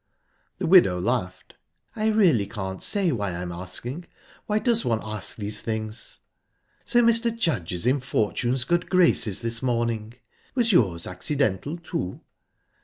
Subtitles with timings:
[0.57, 1.57] The widow laughed.
[1.95, 4.05] "I really can't say why I'm asking.
[4.47, 6.21] Why does one ask these things?
[6.85, 7.31] So Mr.
[7.37, 10.15] Judge is in Fortune's good graces this morning.
[10.55, 12.19] Was yours accidental, too?"